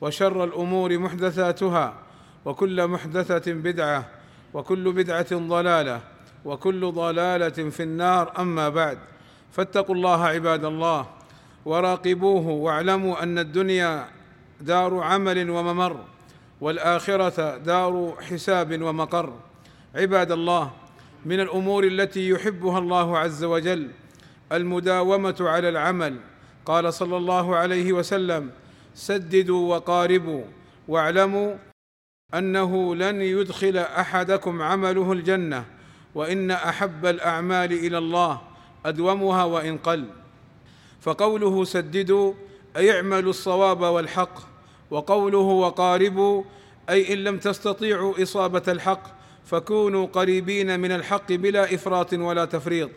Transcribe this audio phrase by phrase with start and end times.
[0.00, 1.94] وشر الأمور محدثاتها
[2.44, 4.08] وكل محدثة بدعة
[4.54, 6.00] وكل بدعة ضلالة
[6.44, 8.98] وكل ضلالة في النار أما بعد.
[9.52, 11.06] فاتقوا الله عباد الله
[11.64, 14.08] وراقبوه واعلموا أن الدنيا
[14.60, 16.04] دار عمل وممر
[16.60, 19.32] والآخرة دار حساب ومقر.
[19.94, 20.70] عباد الله
[21.26, 23.90] من الأمور التي يحبها الله عز وجل
[24.52, 26.16] المداومة على العمل.
[26.66, 28.50] قال صلى الله عليه وسلم
[28.98, 30.44] سددوا وقاربوا
[30.88, 31.56] واعلموا
[32.34, 35.64] أنه لن يدخل أحدكم عمله الجنة
[36.14, 38.40] وإن أحب الأعمال إلى الله
[38.86, 40.04] أدومها وإن قل.
[41.00, 42.34] فقوله سددوا
[42.76, 44.38] أي اعملوا الصواب والحق
[44.90, 46.44] وقوله وقاربوا
[46.90, 49.02] أي إن لم تستطيعوا إصابة الحق
[49.44, 52.90] فكونوا قريبين من الحق بلا إفراط ولا تفريط.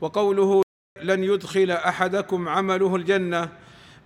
[0.00, 0.62] وقوله
[1.02, 3.48] لن يدخل أحدكم عمله الجنة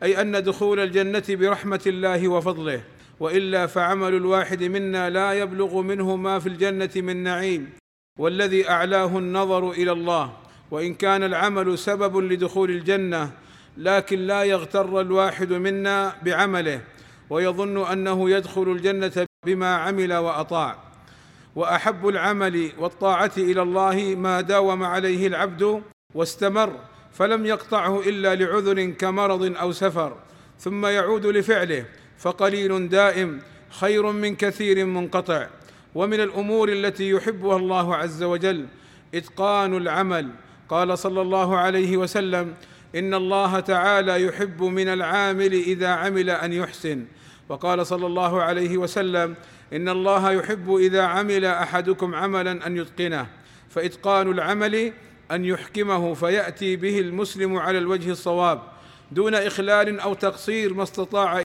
[0.02, 2.82] أي أن دخول الجنة برحمة الله وفضله
[3.20, 7.72] وإلا فعمل الواحد منا لا يبلغ منه ما في الجنة من نعيم
[8.18, 10.32] والذي أعلاه النظر إلى الله.
[10.70, 13.30] وإن كان العمل سبب لدخول الجنة
[13.76, 16.80] لكن لا يغتر الواحد منا بعمله
[17.30, 20.78] ويظن أنه يدخل الجنة بما عمل وأطاع.
[21.56, 25.82] وأحب العمل والطاعة إلى الله ما داوم عليه العبد
[26.14, 26.80] واستمر.
[27.14, 30.16] فلم يقطعه إلا لعذر كمرض أو سفر
[30.58, 31.84] ثم يعود لفعله
[32.18, 33.40] فقليل دائم
[33.70, 35.46] خير من كثير منقطع.
[35.94, 38.66] ومن الأمور التي يحبها الله عز وجل
[39.14, 40.30] إتقان العمل.
[40.68, 42.54] قال صلى الله عليه وسلم
[42.94, 47.04] إن الله تعالى يحب من العامل إذا عمل أن يحسن.
[47.48, 49.34] وقال صلى الله عليه وسلم
[49.72, 53.26] إن الله يحب إذا عمل أحدكم عملا أن يتقنه.
[53.70, 54.92] فإتقان العمل
[55.30, 58.62] أن يحكمه فيأتي به المسلم على الوجه الصواب
[59.12, 61.42] دون إخلال أو تقصير ما استطاع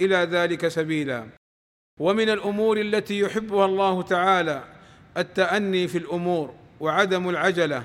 [0.00, 1.26] إلى ذلك سبيلا.
[2.00, 4.64] ومن الأمور التي يحبها الله تعالى
[5.16, 7.82] التأني في الأمور وعدم العجلة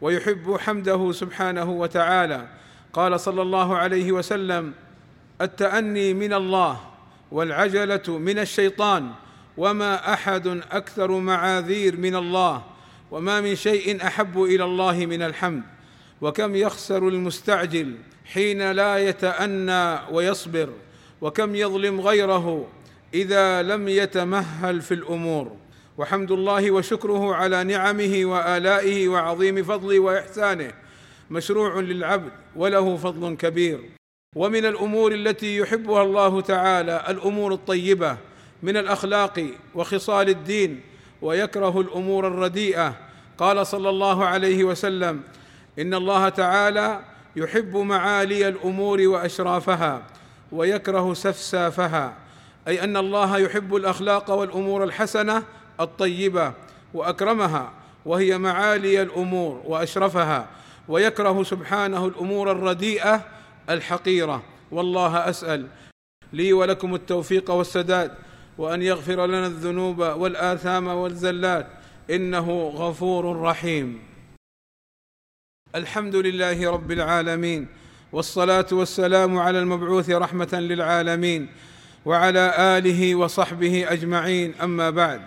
[0.00, 2.48] ويحب حمده سبحانه وتعالى.
[2.92, 4.74] قال صلى الله عليه وسلم
[5.40, 6.80] التأني من الله
[7.32, 9.10] والعجلة من الشيطان
[9.56, 12.69] وما أحد أكثر معاذير من الله.
[13.10, 15.62] وما من شيء أحب إلى الله من الحمد
[16.20, 17.94] وكم يخسر المستعجل
[18.24, 20.68] حين لا يتأنى ويصبر
[21.20, 22.66] وكم يظلم غيره
[23.14, 25.56] إذا لم يتمهل في الأمور.
[25.98, 30.72] وحمد الله وشكره على نعمه وآلائه وعظيم فضله وإحسانه
[31.30, 33.80] مشروع للعبد وله فضل كبير.
[34.36, 38.16] ومن الأمور التي يحبها الله تعالى الأمور الطيبة
[38.62, 40.80] من الأخلاق وخصال الدين
[41.22, 42.94] ويكره الأمور الرديئة.
[43.38, 45.22] قال صلى الله عليه وسلم
[45.78, 47.00] إن الله تعالى
[47.36, 50.02] يحب معالي الأمور وأشرافها
[50.52, 52.14] ويكره سفسافها
[52.68, 55.42] أي أن الله يحب الأخلاق والأمور الحسنة
[55.80, 56.52] الطيبة
[56.94, 57.72] وأكرمها
[58.06, 60.46] وهي معالي الأمور وأشرفها
[60.88, 63.24] ويكره سبحانه الأمور الرديئة
[63.70, 64.42] الحقيرة.
[64.70, 65.66] والله أسأل
[66.32, 68.14] لي ولكم التوفيق والسداد.
[68.60, 71.66] وأن يغفر لنا الذنوب والآثام والزلات.
[72.10, 73.98] إنه غفور رحيم.
[75.74, 77.66] الحمد لله رب العالمين
[78.12, 81.48] والصلاة والسلام على المبعوث رحمة للعالمين
[82.04, 84.54] وعلى آله وصحبه أجمعين.
[84.62, 85.20] أما بعد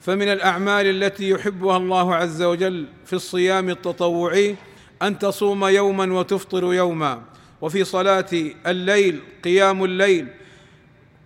[0.00, 4.56] فمن الأعمال التي يحبها الله عز وجل في الصيام التطوعي
[5.02, 7.22] أن تصوم يوما وتفطر يوما.
[7.60, 8.32] وفي صلاة
[8.66, 10.26] الليل قيام الليل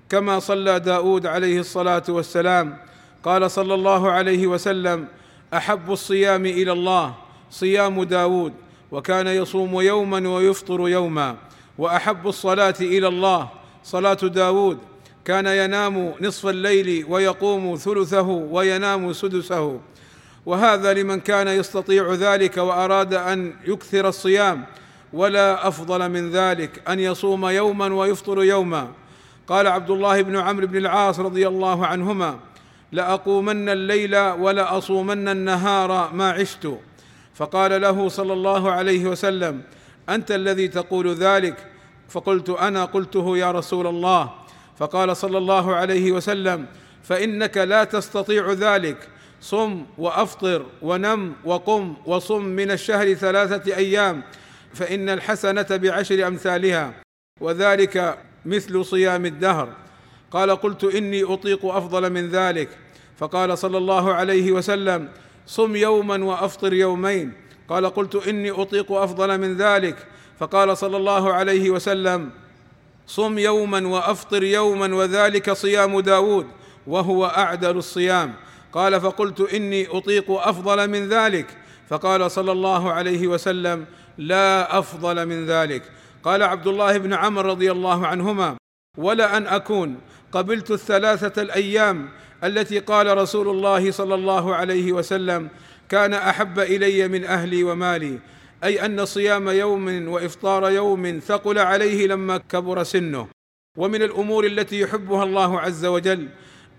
[0.09, 2.79] كما صلى داود عليه الصلاة والسلام.
[3.23, 5.07] قال صلى الله عليه وسلم
[5.55, 7.15] أحب الصيام إلى الله
[7.51, 8.53] صيام داود
[8.91, 11.37] وكان يصوم يوما ويفطر يوما.
[11.79, 13.49] وأحب الصلاة إلى الله
[13.85, 14.79] صلاة داود
[15.25, 19.81] كان ينام نصف الليل ويقوم ثلثه وينام سدسه.
[20.47, 24.65] وهذا لمن كان يستطيع ذلك وأراد أن يكثر الصيام.
[25.13, 28.89] ولا أفضل من ذلك أن يصوم يوما ويفطر يوما.
[29.49, 32.39] قال عبد الله بن عمرو بن العاص رضي الله عنهما
[32.93, 36.69] لأقومن الليل ولأصومن النهار ما عشت.
[37.35, 39.63] فقال له صلى الله عليه وسلم
[40.09, 41.57] أنت الذي تقول ذلك؟
[42.09, 44.33] فقلت أنا قلته يا رسول الله.
[44.77, 46.67] فقال صلى الله عليه وسلم
[47.03, 49.09] فإنك لا تستطيع ذلك.
[49.41, 54.23] صم وأفطر ونم وقم وصم من الشهر ثلاثة أيام
[54.75, 56.93] فإن الحسنة بعشر أمثالها.
[57.41, 58.19] وذلك
[58.49, 59.69] مثل صيام الدهر.
[60.31, 62.69] قال قلت إني أطيق أفضل من ذلك.
[63.19, 65.09] فقال صلى الله عليه وسلم
[65.47, 67.33] صم يوما وأفطر يومين.
[67.69, 69.97] قال قلت إني أطيق أفضل من ذلك.
[70.39, 72.31] فقال صلى الله عليه وسلم
[73.07, 76.47] صم يوما وأفطر يوما وذلك صيام داود
[76.87, 78.35] وهو أعدل الصيام.
[78.73, 81.47] قال فقلت إني أطيق أفضل من ذلك.
[81.89, 83.87] فقال صلى الله عليه وسلم
[84.19, 85.83] لا أفضل من ذلك.
[86.25, 88.57] قال عبد الله بن عمر رضي الله عنهما
[88.99, 90.01] ولا أن أكون
[90.33, 92.09] قبلت الثلاثة الأيام
[92.45, 95.49] التي قال رسول الله صلى الله عليه وسلم
[95.89, 98.19] كان أحب إلي من أهلي ومالي
[98.65, 103.29] أي أن صيام يوم وإفطار يوم ثقل عليه لما كبر سنه.
[103.77, 106.29] ومن الأمور التي يحبها الله عز وجل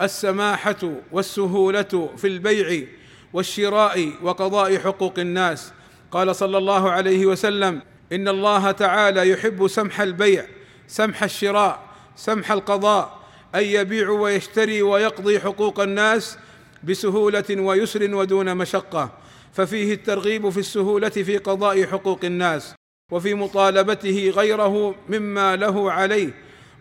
[0.01, 2.87] السماحة والسهولة في البيع
[3.33, 5.73] والشراء وقضاء حقوق الناس.
[6.11, 10.45] قال صلى الله عليه وسلم إن الله تعالى يحب سمح البيع
[10.87, 11.83] سمح الشراء
[12.15, 13.19] سمح القضاء
[13.55, 16.37] أن يبيع ويشتري ويقضي حقوق الناس
[16.83, 19.11] بسهولة ويسر ودون مشقة.
[19.53, 22.73] ففيه الترغيب في السهولة في قضاء حقوق الناس
[23.11, 26.29] وفي مطالبته غيره مما له عليه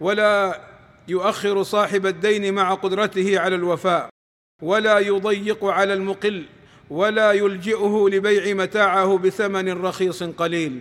[0.01, 0.61] ولا
[1.09, 4.09] يؤخر صاحب الدين مع قدرته على الوفاء
[4.63, 6.45] ولا يضيق على المقل
[6.91, 10.81] ولا يلجئه لبيع متاعه بثمن رخيص قليل.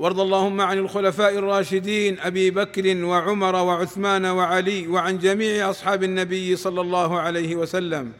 [0.00, 6.80] وارض اللهم عن الخلفاء الراشدين أبي بكر وعمر وعثمان وعلي وعن جميع أصحاب النبي صلى
[6.80, 8.12] الله عليه وسلم.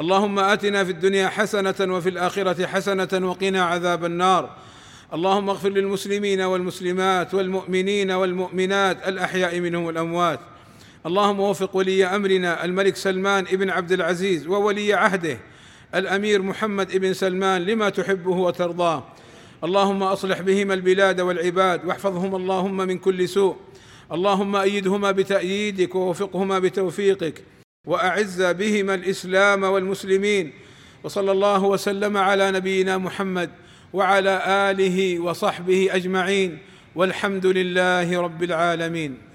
[0.00, 4.50] اللهم آتنا في الدنيا حسنة وفي الآخرة حسنة وقنا عذاب النار.
[5.14, 10.40] اللهم اغفر للمسلمين والمسلمات والمؤمنين والمؤمنات الأحياء منهم والأموات.
[11.06, 15.38] اللهم وفق ولي أمرنا الملك سلمان بن عبد العزيز وولي عهده
[15.94, 19.04] الأمير محمد بن سلمان لما تحبه وترضاه.
[19.64, 23.56] اللهم أصلح بهما البلاد والعباد واحفظهما اللهم من كل سوء.
[24.12, 27.42] اللهم أيدهما بتأييدك ووفقهما بتوفيقك
[27.86, 30.52] وأعز بهما الإسلام والمسلمين.
[31.04, 33.50] وصلى الله وسلم على نبينا محمد
[33.92, 36.58] وعلى آله وصحبه أجمعين.
[36.94, 39.25] والحمد لله رب العالمين.